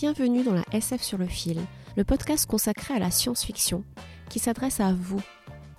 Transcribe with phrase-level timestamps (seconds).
[0.00, 1.58] Bienvenue dans la SF sur le fil,
[1.96, 3.82] le podcast consacré à la science-fiction,
[4.30, 5.20] qui s'adresse à vous.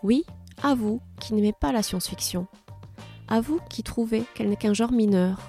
[0.03, 0.25] Oui,
[0.61, 2.45] à vous qui n'aimez pas la science-fiction.
[3.29, 5.39] À vous qui trouvez qu'elle n'est qu'un genre mineur,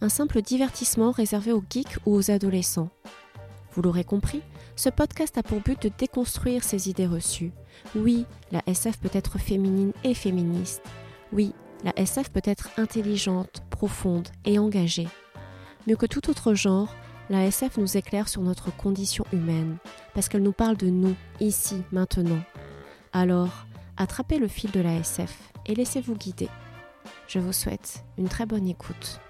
[0.00, 2.88] un simple divertissement réservé aux geeks ou aux adolescents.
[3.70, 4.42] Vous l'aurez compris,
[4.74, 7.52] ce podcast a pour but de déconstruire ces idées reçues.
[7.94, 10.82] Oui, la SF peut être féminine et féministe.
[11.32, 11.54] Oui,
[11.84, 15.06] la SF peut être intelligente, profonde et engagée.
[15.86, 16.92] Mieux que tout autre genre,
[17.28, 19.78] la SF nous éclaire sur notre condition humaine,
[20.14, 22.40] parce qu'elle nous parle de nous, ici, maintenant.
[23.12, 23.66] Alors,
[23.96, 26.48] attrapez le fil de la SF et laissez-vous guider.
[27.26, 29.20] Je vous souhaite une très bonne écoute.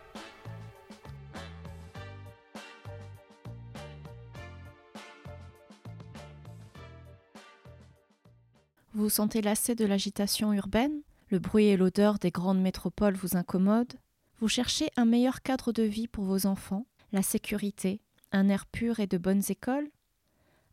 [8.93, 11.03] Vous sentez lassé de l'agitation urbaine?
[11.29, 13.97] Le bruit et l'odeur des grandes métropoles vous incommodent?
[14.39, 16.87] Vous cherchez un meilleur cadre de vie pour vos enfants?
[17.13, 18.01] La sécurité,
[18.33, 19.89] un air pur et de bonnes écoles?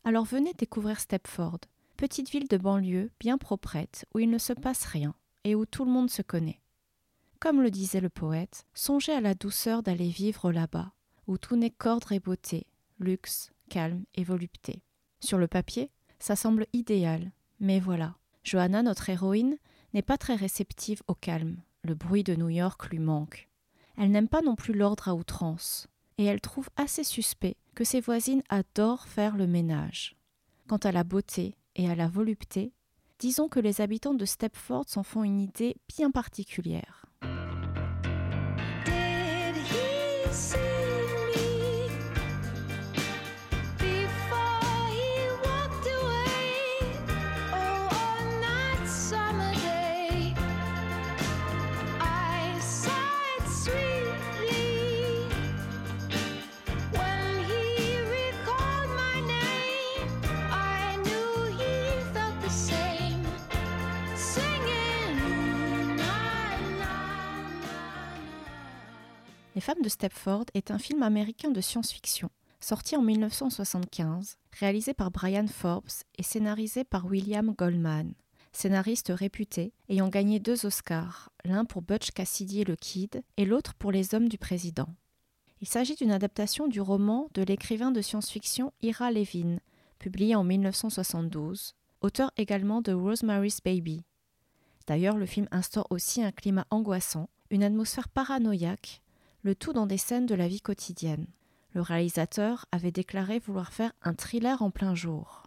[0.04, 1.60] Alors venez découvrir Stepford,
[1.96, 5.14] petite ville de banlieue bien proprette où il ne se passe rien
[5.44, 6.60] et où tout le monde se connaît.
[7.40, 10.92] Comme le disait le poète, songez à la douceur d'aller vivre là-bas,
[11.26, 12.66] où tout n'est qu'ordre et beauté,
[12.98, 14.82] luxe, calme et volupté.
[15.20, 19.58] Sur le papier, ça semble idéal, mais voilà, Johanna, notre héroïne,
[19.92, 21.62] n'est pas très réceptive au calme.
[21.82, 23.48] Le bruit de New York lui manque.
[23.96, 25.86] Elle n'aime pas non plus l'ordre à outrance
[26.18, 30.16] et elle trouve assez suspect que ses voisines adorent faire le ménage.
[30.68, 32.72] Quant à la beauté et à la volupté,
[33.18, 37.03] disons que les habitants de Stepford s'en font une idée bien particulière.
[69.64, 72.28] Femmes de Stepford est un film américain de science-fiction,
[72.60, 78.12] sorti en 1975, réalisé par Brian Forbes et scénarisé par William Goldman,
[78.52, 83.72] scénariste réputé ayant gagné deux Oscars, l'un pour Butch Cassidy et le Kid et l'autre
[83.72, 84.88] pour Les Hommes du Président.
[85.62, 89.60] Il s'agit d'une adaptation du roman de l'écrivain de science-fiction Ira Levin,
[89.98, 94.02] publié en 1972, auteur également de Rosemary's Baby.
[94.86, 99.00] D'ailleurs, le film instaure aussi un climat angoissant, une atmosphère paranoïaque
[99.44, 101.26] le tout dans des scènes de la vie quotidienne.
[101.74, 105.42] Le réalisateur avait déclaré vouloir faire un thriller en plein jour.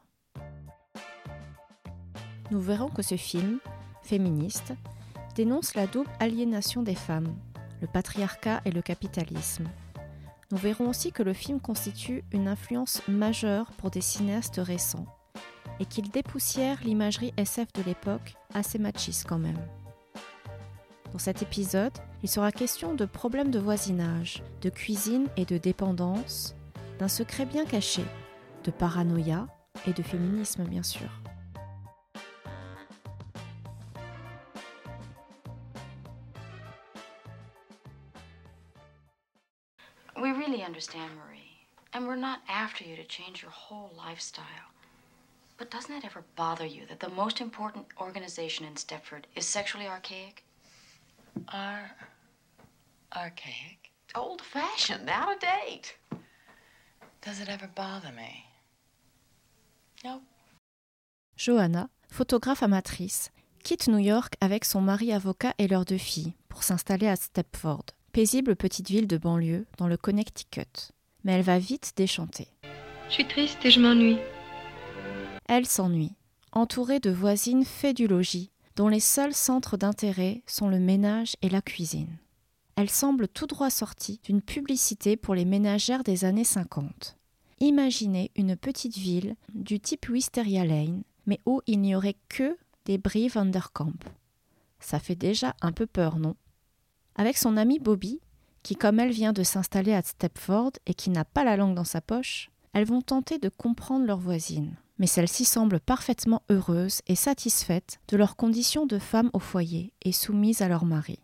[2.52, 3.60] Nous verrons que ce film,
[4.04, 4.74] féministe,
[5.36, 7.36] dénonce la double aliénation des femmes,
[7.82, 9.68] le patriarcat et le capitalisme.
[10.52, 15.08] Nous verrons aussi que le film constitue une influence majeure pour des cinéastes récents
[15.80, 19.60] et qu'il dépoussière l'imagerie SF de l'époque, assez machiste quand même.
[21.12, 26.56] Dans cet épisode, il sera question de problèmes de voisinage, de cuisine et de dépendance,
[27.00, 28.04] d'un secret bien caché,
[28.64, 29.48] de paranoïa
[29.86, 31.10] et de féminisme bien sûr.
[40.20, 41.68] We really understand, Marie.
[41.94, 44.44] And we're not after you to change your whole lifestyle.
[45.58, 49.88] But doesn't it ever bother you that the most important organization in Stepford is sexually
[49.88, 50.44] archaic?
[51.48, 51.90] Ar
[53.12, 55.98] archaic, old fashioned, out of date.
[57.22, 58.46] Does it ever bother me?
[60.04, 60.22] No.
[61.36, 63.32] Johanna, photographe amatrice,
[63.64, 67.86] quitte New York avec son mari avocat et leurs deux filles pour s'installer à Stepford,
[68.12, 70.92] paisible petite ville de banlieue dans le Connecticut.
[71.24, 72.48] Mais elle va vite déchanter.
[73.10, 74.20] Je suis triste et je m'ennuie.
[75.48, 76.16] Elle s'ennuie,
[76.52, 81.50] entourée de voisines fait du logis, dont les seuls centres d'intérêt sont le ménage et
[81.50, 82.20] la cuisine.
[82.76, 87.18] Elle semble tout droit sortie d'une publicité pour les ménagères des années 50.
[87.60, 93.00] Imaginez une petite ville du type Wisteria Lane, mais où il n'y aurait que des
[93.00, 93.98] Brie Vanderkamp.
[94.80, 96.36] Ça fait déjà un peu peur, non?
[97.16, 98.22] Avec son amie Bobby,
[98.62, 101.84] qui comme elle vient de s'installer à Stepford et qui n'a pas la langue dans
[101.84, 107.16] sa poche, elles vont tenter de comprendre leur voisine mais celles-ci semblent parfaitement heureuses et
[107.16, 111.20] satisfaites de leur condition de femmes au foyer et soumises à leur mari.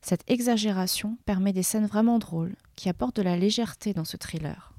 [0.00, 4.72] Cette exagération permet des scènes vraiment drôles qui apportent de la légèreté dans ce thriller.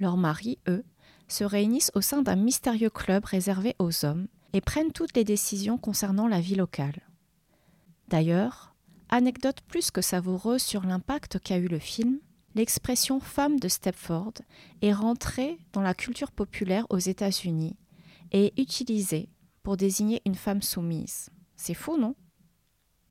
[0.00, 0.84] Leurs maris, eux,
[1.28, 5.78] se réunissent au sein d'un mystérieux club réservé aux hommes et prennent toutes les décisions
[5.78, 7.05] concernant la vie locale.
[8.08, 8.74] D'ailleurs,
[9.08, 12.20] anecdote plus que savoureuse sur l'impact qu'a eu le film,
[12.54, 14.34] l'expression femme de Stepford
[14.82, 17.76] est rentrée dans la culture populaire aux États-Unis
[18.32, 19.28] et est utilisée
[19.62, 21.30] pour désigner une femme soumise.
[21.56, 22.14] C'est fou, non?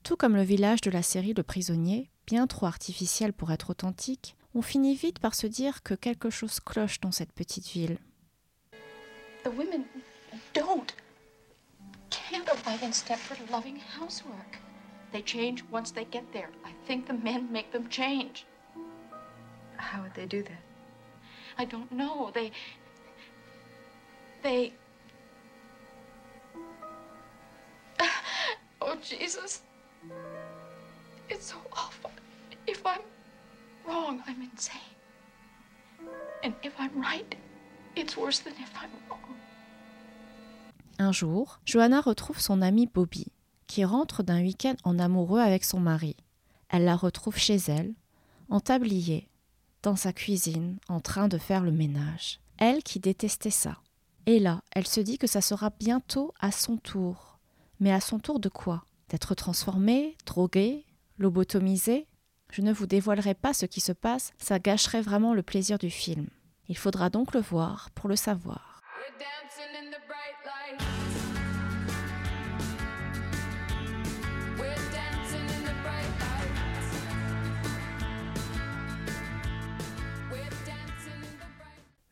[0.04, 4.36] Tout comme le village de la série Le Prisonnier, bien trop artificiel pour être authentique,
[4.54, 7.98] on finit vite par se dire que quelque chose cloche dans cette petite ville.
[9.44, 9.84] The women
[10.54, 10.96] don't
[12.10, 14.65] can't abide in Stepford loving housework.
[15.16, 16.50] They change once they get there.
[16.66, 18.46] I think the men make them change.
[19.78, 20.62] How would they do that?
[21.58, 22.32] I don't know.
[22.34, 22.52] They.
[24.44, 24.74] They.
[28.82, 29.62] Oh, Jesus.
[31.30, 32.12] It's so awful.
[32.68, 33.06] If I'm
[33.88, 34.96] wrong, I'm insane.
[36.44, 37.34] And if I'm right,
[37.96, 39.36] it's worse than if I'm wrong.
[41.00, 43.32] Un jour, Johanna retrouve son amie Bobby,
[43.68, 46.16] qui rentre d'un week-end en amoureux avec son mari.
[46.70, 47.94] Elle la retrouve chez elle,
[48.50, 49.30] en tablier,
[49.84, 52.40] dans sa cuisine, en train de faire le ménage.
[52.58, 53.80] Elle qui détestait ça.
[54.26, 57.38] Et là, elle se dit que ça sera bientôt à son tour.
[57.80, 58.86] Mais à son tour de quoi?
[59.10, 60.86] D'être transformée, droguée,
[61.18, 62.08] lobotomisée?
[62.52, 65.90] Je ne vous dévoilerai pas ce qui se passe, ça gâcherait vraiment le plaisir du
[65.90, 66.28] film.
[66.68, 68.82] Il faudra donc le voir pour le savoir.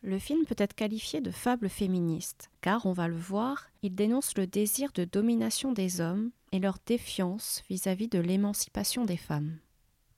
[0.05, 4.38] Le film peut être qualifié de fable féministe, car on va le voir, il dénonce
[4.38, 9.57] le désir de domination des hommes et leur défiance vis-à-vis de l'émancipation des femmes.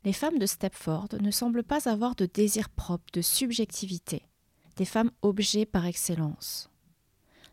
[0.03, 4.23] Les femmes de Stepford ne semblent pas avoir de désir propre, de subjectivité,
[4.75, 6.71] des femmes objets par excellence.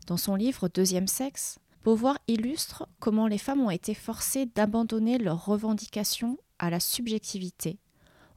[0.07, 5.45] Dans son livre Deuxième sexe, Beauvoir illustre comment les femmes ont été forcées d'abandonner leurs
[5.45, 7.77] revendications à la subjectivité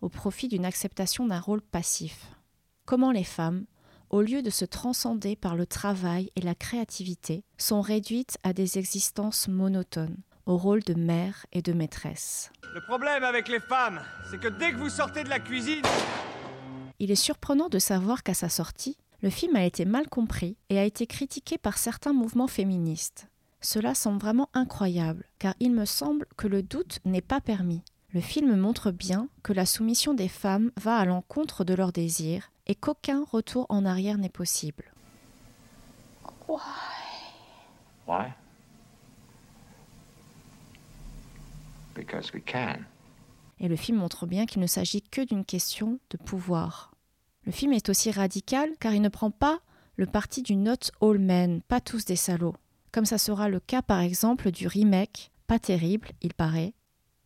[0.00, 2.26] au profit d'une acceptation d'un rôle passif.
[2.84, 3.64] Comment les femmes,
[4.11, 8.79] au lieu de se transcender par le travail et la créativité, sont réduites à des
[8.79, 10.17] existences monotones,
[10.47, 12.50] au rôle de mère et de maîtresse.
[12.75, 14.00] Le problème avec les femmes,
[14.31, 15.82] c'est que dès que vous sortez de la cuisine...
[16.99, 20.79] Il est surprenant de savoir qu'à sa sortie, le film a été mal compris et
[20.79, 23.29] a été critiqué par certains mouvements féministes.
[23.61, 27.82] Cela semble vraiment incroyable, car il me semble que le doute n'est pas permis.
[28.12, 32.50] Le film montre bien que la soumission des femmes va à l'encontre de leurs désirs
[32.67, 34.93] et qu'aucun retour en arrière n'est possible.
[36.49, 36.61] Why?
[38.07, 38.33] Why?
[41.95, 42.79] Because we can.
[43.59, 46.93] Et le film montre bien qu'il ne s'agit que d'une question de pouvoir.
[47.45, 49.61] Le film est aussi radical car il ne prend pas
[49.97, 52.57] le parti du not all men, pas tous des salauds,
[52.93, 56.75] comme ça sera le cas par exemple du remake, pas terrible, il paraît,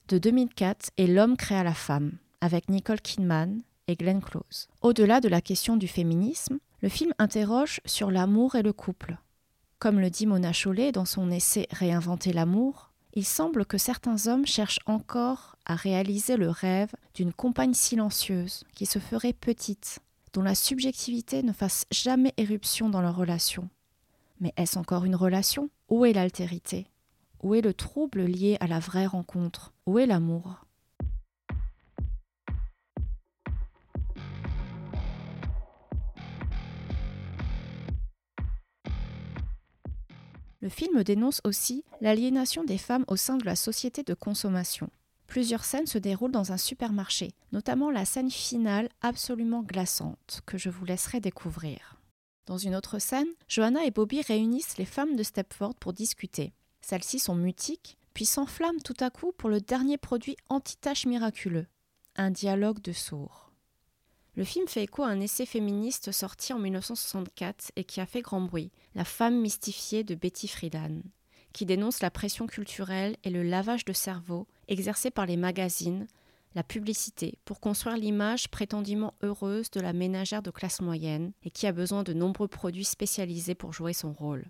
[0.09, 3.61] de 2004 et L'homme créa la femme, avec Nicole Kidman
[3.97, 4.69] Close.
[4.83, 9.19] Au-delà de la question du féminisme, le film interroge sur l'amour et le couple.
[9.79, 14.47] Comme le dit Mona Chollet dans son essai Réinventer l'amour, il semble que certains hommes
[14.47, 19.99] cherchent encore à réaliser le rêve d'une compagne silencieuse qui se ferait petite,
[20.33, 23.69] dont la subjectivité ne fasse jamais éruption dans leur relation.
[24.41, 25.71] Mais est-ce encore une relation?
[25.89, 26.87] Où est l'altérité?
[27.43, 29.73] Où est le trouble lié à la vraie rencontre?
[29.87, 30.67] Où est l'amour?
[40.61, 44.91] Le film dénonce aussi l'aliénation des femmes au sein de la société de consommation.
[45.27, 50.69] Plusieurs scènes se déroulent dans un supermarché, notamment la scène finale absolument glaçante, que je
[50.69, 51.97] vous laisserai découvrir.
[52.47, 56.53] Dans une autre scène, Johanna et Bobby réunissent les femmes de Stepford pour discuter.
[56.81, 61.67] Celles-ci sont mutiques, puis s'enflamment tout à coup pour le dernier produit anti-tache miraculeux,
[62.17, 63.50] un dialogue de sourds.
[64.37, 68.23] Le film fait écho à un essai féministe sorti en 1964 et qui a fait
[68.23, 71.03] grand bruit, La femme mystifiée de Betty Friedan,
[71.53, 76.07] qui dénonce la pression culturelle et le lavage de cerveau exercé par les magazines,
[76.55, 81.67] la publicité, pour construire l'image prétendument heureuse de la ménagère de classe moyenne et qui
[81.67, 84.47] a besoin de nombreux produits spécialisés pour jouer son rôle.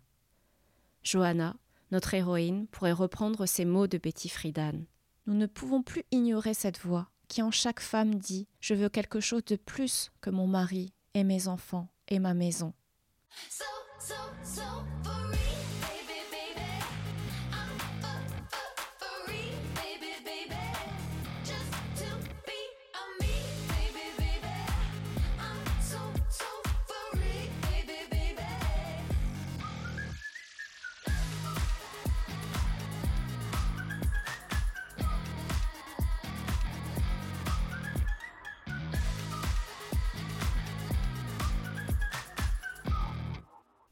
[1.02, 1.56] Johanna,
[1.90, 4.84] notre héroïne, pourrait reprendre ces mots de Betty Friedan.
[5.26, 9.20] Nous ne pouvons plus ignorer cette voix qui en chaque femme dit Je veux quelque
[9.20, 12.74] chose de plus que mon mari et mes enfants et ma maison.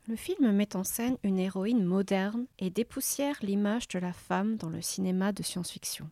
[0.08, 4.70] Le film met en scène une héroïne moderne et dépoussière l'image de la femme dans
[4.70, 6.08] le cinéma de science-fiction.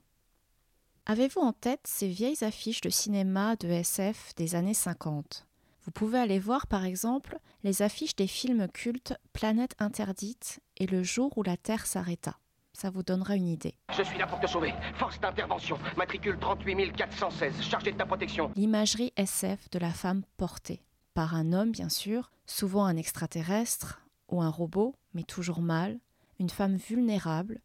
[1.07, 5.47] Avez-vous en tête ces vieilles affiches de cinéma de SF des années 50
[5.81, 11.03] Vous pouvez aller voir par exemple les affiches des films cultes Planète interdite et Le
[11.03, 12.37] jour où la Terre s'arrêta.
[12.75, 13.79] Ça vous donnera une idée.
[13.97, 14.75] Je suis là pour te sauver.
[14.97, 15.79] Force d'intervention.
[15.97, 17.63] Matricule 38 416.
[17.63, 18.53] Chargé de ta protection.
[18.57, 20.83] L'imagerie SF de la femme portée.
[21.17, 25.99] Par un homme, bien sûr, souvent un extraterrestre ou un robot, mais toujours mâle,
[26.39, 27.63] une femme vulnérable,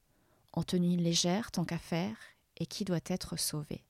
[0.53, 2.15] en tenue légère tant qu'à faire,
[2.55, 3.84] et qui doit être sauvée.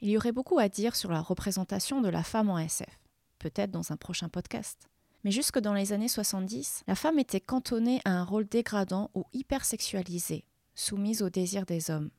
[0.00, 2.98] Il y aurait beaucoup à dire sur la représentation de la femme en SF,
[3.38, 4.88] peut-être dans un prochain podcast.
[5.22, 9.24] Mais jusque dans les années 70, la femme était cantonnée à un rôle dégradant ou
[9.32, 10.44] hypersexualisé,
[10.74, 12.10] soumise aux désirs des hommes.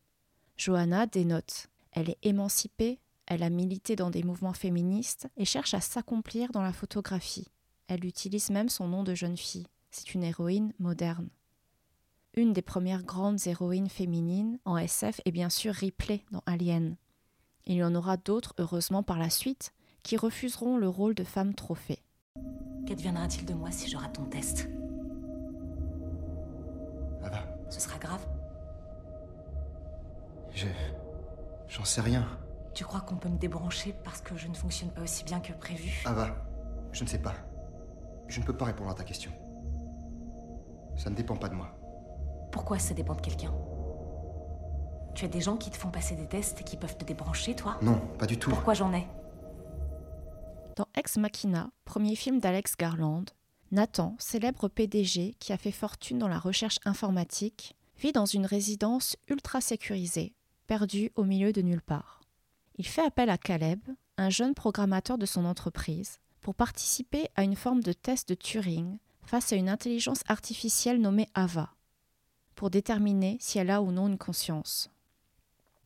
[0.55, 1.67] Johanna dénote.
[1.91, 3.01] Elle est émancipée,
[3.33, 7.47] elle a milité dans des mouvements féministes et cherche à s'accomplir dans la photographie.
[7.87, 9.67] Elle utilise même son nom de jeune fille.
[9.89, 11.29] C'est une héroïne moderne.
[12.35, 16.97] Une des premières grandes héroïnes féminines en SF est bien sûr Ripley dans Alien.
[17.65, 19.71] Il y en aura d'autres, heureusement, par la suite,
[20.03, 22.03] qui refuseront le rôle de femme trophée.
[22.85, 24.67] Qu'adviendra-t-il de moi si je rate ton test?
[27.23, 28.27] Ava, Ce sera grave?
[30.53, 30.67] je.
[31.69, 32.27] J'en sais rien.
[32.73, 35.53] Tu crois qu'on peut me débrancher parce que je ne fonctionne pas aussi bien que
[35.53, 36.03] prévu?
[36.05, 36.35] Ava,
[36.91, 37.33] je ne sais pas.
[38.27, 39.31] Je ne peux pas répondre à ta question.
[40.95, 41.77] Ça ne dépend pas de moi.
[42.51, 43.53] Pourquoi ça dépend de quelqu'un?
[45.15, 47.55] Tu as des gens qui te font passer des tests et qui peuvent te débrancher,
[47.55, 47.77] toi?
[47.81, 48.49] Non, pas du tout.
[48.49, 49.05] Pourquoi j'en ai?
[50.77, 53.25] Dans Ex Machina, premier film d'Alex Garland,
[53.71, 59.17] Nathan, célèbre PDG qui a fait fortune dans la recherche informatique, vit dans une résidence
[59.27, 60.33] ultra sécurisée,
[60.67, 62.20] perdue au milieu de nulle part.
[62.77, 63.79] Il fait appel à Caleb,
[64.17, 68.97] un jeune programmateur de son entreprise, pour participer à une forme de test de Turing
[69.23, 71.73] face à une intelligence artificielle nommée Ava,
[72.55, 74.89] pour déterminer si elle a ou non une conscience.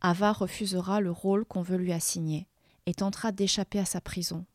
[0.01, 2.47] Ava refusera le rôle qu'on veut lui assigner
[2.85, 4.45] et tentera d'échapper à sa prison.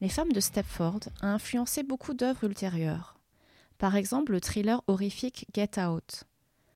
[0.00, 3.11] Les femmes de Stepford a influencé beaucoup d'œuvres ultérieures.
[3.82, 6.22] Par exemple, le thriller horrifique Get Out.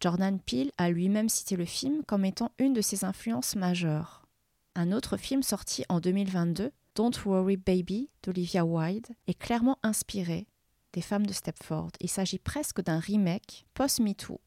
[0.01, 4.27] Jordan Peele a lui-même cité le film comme étant une de ses influences majeures.
[4.75, 10.49] Un autre film sorti en 2022, Don't Worry Baby d'Olivia Wilde, est clairement inspiré
[10.95, 11.93] des femmes de Stepford.
[12.01, 14.41] Il s'agit presque d'un remake post-MeToo.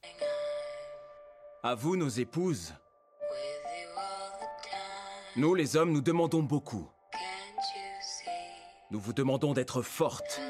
[1.63, 2.73] À vous, nos épouses.
[5.37, 6.89] Nous, les hommes, nous demandons beaucoup.
[8.91, 10.41] Nous vous demandons d'être fortes,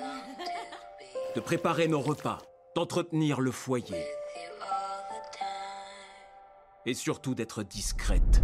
[1.35, 2.39] de préparer nos repas,
[2.75, 4.03] d'entretenir le foyer
[6.85, 8.41] et surtout d'être discrètes.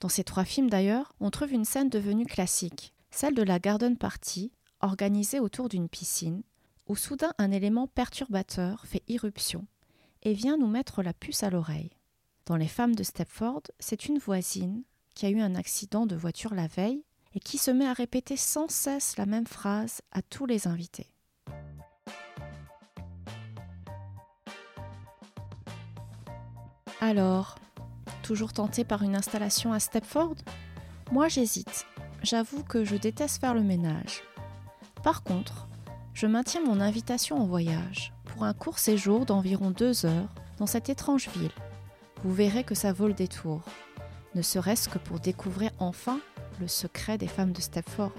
[0.00, 3.96] Dans ces trois films d'ailleurs, on trouve une scène devenue classique, celle de la garden
[3.96, 6.42] party, organisée autour d'une piscine,
[6.88, 9.66] où soudain un élément perturbateur fait irruption
[10.22, 11.90] et vient nous mettre la puce à l'oreille.
[12.46, 14.82] Dans Les femmes de Stepford, c'est une voisine
[15.14, 17.04] qui a eu un accident de voiture la veille
[17.36, 21.12] et qui se met à répéter sans cesse la même phrase à tous les invités.
[27.02, 27.56] Alors,
[28.22, 30.36] toujours tenté par une installation à Stepford?
[31.12, 31.86] Moi j'hésite.
[32.22, 34.22] J'avoue que je déteste faire le ménage.
[35.04, 35.68] Par contre,
[36.14, 40.88] je maintiens mon invitation en voyage pour un court séjour d'environ deux heures dans cette
[40.88, 41.52] étrange ville.
[42.24, 43.60] Vous verrez que ça vaut le détour,
[44.34, 46.18] ne serait-ce que pour découvrir enfin
[46.60, 48.12] le secret des femmes de Stepford.